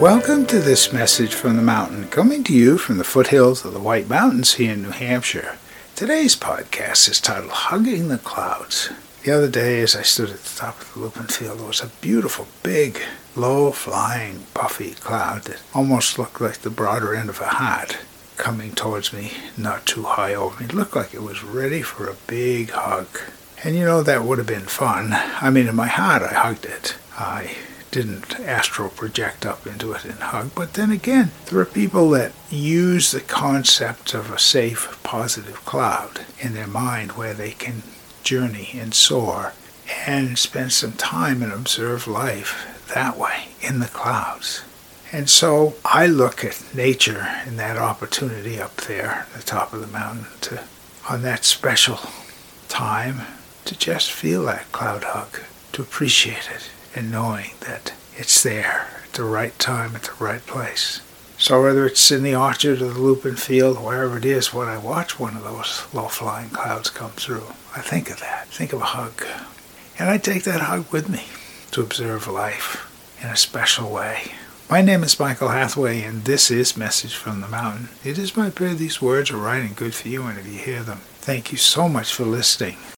Welcome 0.00 0.46
to 0.46 0.60
this 0.60 0.94
message 0.94 1.34
from 1.34 1.56
the 1.56 1.62
mountain, 1.62 2.08
coming 2.08 2.42
to 2.44 2.54
you 2.54 2.78
from 2.78 2.96
the 2.96 3.04
foothills 3.04 3.66
of 3.66 3.74
the 3.74 3.80
White 3.80 4.08
Mountains 4.08 4.54
here 4.54 4.72
in 4.72 4.80
New 4.80 4.92
Hampshire. 4.92 5.58
Today's 5.94 6.34
podcast 6.34 7.06
is 7.10 7.20
titled 7.20 7.50
Hugging 7.50 8.08
the 8.08 8.16
Clouds. 8.16 8.90
The 9.24 9.32
other 9.32 9.50
day, 9.50 9.82
as 9.82 9.94
I 9.94 10.00
stood 10.00 10.30
at 10.30 10.42
the 10.42 10.58
top 10.58 10.80
of 10.80 10.94
the 10.94 11.00
lupin 11.00 11.26
field, 11.26 11.58
there 11.58 11.66
was 11.66 11.82
a 11.82 11.88
beautiful, 12.00 12.48
big, 12.62 12.98
low-flying, 13.36 14.46
puffy 14.54 14.92
cloud 14.92 15.42
that 15.42 15.60
almost 15.74 16.18
looked 16.18 16.40
like 16.40 16.60
the 16.60 16.70
broader 16.70 17.14
end 17.14 17.28
of 17.28 17.42
a 17.42 17.48
hat 17.48 17.98
coming 18.38 18.72
towards 18.72 19.12
me, 19.12 19.32
not 19.58 19.84
too 19.84 20.04
high 20.04 20.34
over 20.34 20.58
me. 20.60 20.64
It 20.64 20.74
looked 20.74 20.96
like 20.96 21.12
it 21.12 21.22
was 21.22 21.44
ready 21.44 21.82
for 21.82 22.08
a 22.08 22.16
big 22.26 22.70
hug. 22.70 23.06
And 23.62 23.76
you 23.76 23.84
know, 23.84 24.02
that 24.02 24.24
would 24.24 24.38
have 24.38 24.46
been 24.46 24.60
fun. 24.60 25.10
I 25.12 25.50
mean, 25.50 25.68
in 25.68 25.76
my 25.76 25.88
heart, 25.88 26.22
I 26.22 26.32
hugged 26.32 26.64
it. 26.64 26.96
I 27.18 27.54
didn't 27.90 28.38
astral 28.40 28.88
project 28.88 29.44
up 29.44 29.66
into 29.66 29.92
it 29.92 30.04
and 30.04 30.20
hug. 30.20 30.50
But 30.54 30.74
then 30.74 30.90
again, 30.90 31.30
there 31.46 31.58
are 31.58 31.66
people 31.66 32.10
that 32.10 32.32
use 32.50 33.10
the 33.10 33.20
concept 33.20 34.14
of 34.14 34.30
a 34.30 34.38
safe, 34.38 34.98
positive 35.02 35.64
cloud 35.64 36.20
in 36.38 36.54
their 36.54 36.66
mind 36.66 37.12
where 37.12 37.34
they 37.34 37.50
can 37.50 37.82
journey 38.22 38.70
and 38.74 38.94
soar 38.94 39.52
and 40.06 40.38
spend 40.38 40.72
some 40.72 40.92
time 40.92 41.42
and 41.42 41.52
observe 41.52 42.06
life 42.06 42.86
that 42.94 43.16
way 43.16 43.48
in 43.60 43.80
the 43.80 43.86
clouds. 43.86 44.62
And 45.12 45.28
so 45.28 45.74
I 45.84 46.06
look 46.06 46.44
at 46.44 46.62
nature 46.74 47.26
and 47.44 47.58
that 47.58 47.76
opportunity 47.76 48.60
up 48.60 48.76
there 48.82 49.26
the 49.36 49.42
top 49.42 49.72
of 49.72 49.80
the 49.80 49.88
mountain 49.88 50.26
to 50.42 50.62
on 51.08 51.22
that 51.22 51.44
special 51.44 51.98
time 52.68 53.22
to 53.64 53.76
just 53.76 54.12
feel 54.12 54.44
that 54.44 54.70
cloud 54.70 55.02
hug, 55.02 55.40
to 55.72 55.82
appreciate 55.82 56.48
it 56.54 56.70
and 56.94 57.10
knowing 57.10 57.50
that 57.60 57.94
it's 58.16 58.42
there 58.42 58.88
at 59.04 59.12
the 59.12 59.24
right 59.24 59.58
time, 59.58 59.94
at 59.96 60.02
the 60.02 60.24
right 60.24 60.44
place. 60.46 61.00
So 61.38 61.62
whether 61.62 61.86
it's 61.86 62.10
in 62.10 62.22
the 62.22 62.34
orchard 62.34 62.82
or 62.82 62.88
the 62.88 63.00
lupin 63.00 63.36
field, 63.36 63.82
wherever 63.82 64.18
it 64.18 64.24
is, 64.26 64.52
when 64.52 64.68
I 64.68 64.76
watch 64.76 65.18
one 65.18 65.36
of 65.36 65.42
those 65.42 65.86
low-flying 65.94 66.50
clouds 66.50 66.90
come 66.90 67.12
through, 67.12 67.46
I 67.74 67.80
think 67.80 68.10
of 68.10 68.20
that. 68.20 68.48
Think 68.48 68.72
of 68.72 68.82
a 68.82 68.84
hug. 68.84 69.24
And 69.98 70.10
I 70.10 70.18
take 70.18 70.44
that 70.44 70.60
hug 70.60 70.92
with 70.92 71.08
me 71.08 71.24
to 71.70 71.80
observe 71.80 72.26
life 72.28 72.86
in 73.22 73.28
a 73.28 73.36
special 73.36 73.90
way. 73.90 74.32
My 74.68 74.82
name 74.82 75.02
is 75.02 75.18
Michael 75.18 75.48
Hathaway, 75.48 76.02
and 76.02 76.24
this 76.24 76.50
is 76.50 76.76
Message 76.76 77.14
from 77.14 77.40
the 77.40 77.48
Mountain. 77.48 77.88
It 78.04 78.18
is 78.18 78.36
my 78.36 78.50
prayer 78.50 78.74
these 78.74 79.02
words 79.02 79.30
are 79.30 79.36
right 79.36 79.62
and 79.62 79.74
good 79.74 79.94
for 79.94 80.08
you, 80.08 80.24
and 80.24 80.38
if 80.38 80.46
you 80.46 80.58
hear 80.58 80.82
them, 80.82 80.98
thank 81.20 81.52
you 81.52 81.58
so 81.58 81.88
much 81.88 82.14
for 82.14 82.24
listening. 82.24 82.76